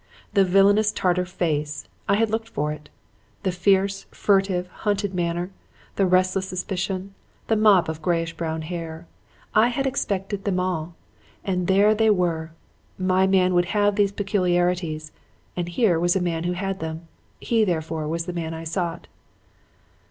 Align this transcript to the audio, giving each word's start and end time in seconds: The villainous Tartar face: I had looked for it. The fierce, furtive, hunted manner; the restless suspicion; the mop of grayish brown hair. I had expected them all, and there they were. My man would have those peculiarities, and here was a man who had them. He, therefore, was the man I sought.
The 0.33 0.43
villainous 0.43 0.91
Tartar 0.91 1.25
face: 1.27 1.87
I 2.09 2.15
had 2.15 2.31
looked 2.31 2.49
for 2.49 2.71
it. 2.71 2.89
The 3.43 3.51
fierce, 3.51 4.07
furtive, 4.09 4.65
hunted 4.81 5.13
manner; 5.13 5.51
the 5.95 6.07
restless 6.07 6.47
suspicion; 6.49 7.13
the 7.45 7.55
mop 7.55 7.87
of 7.87 8.01
grayish 8.01 8.33
brown 8.35 8.63
hair. 8.63 9.05
I 9.53 9.67
had 9.67 9.85
expected 9.85 10.43
them 10.43 10.59
all, 10.59 10.95
and 11.43 11.67
there 11.67 11.93
they 11.93 12.09
were. 12.09 12.49
My 12.97 13.27
man 13.27 13.53
would 13.53 13.65
have 13.77 13.95
those 13.95 14.11
peculiarities, 14.11 15.11
and 15.55 15.69
here 15.69 15.99
was 15.99 16.15
a 16.15 16.19
man 16.19 16.45
who 16.45 16.53
had 16.53 16.79
them. 16.79 17.07
He, 17.39 17.63
therefore, 17.63 18.07
was 18.07 18.25
the 18.25 18.33
man 18.33 18.55
I 18.55 18.63
sought. 18.63 19.05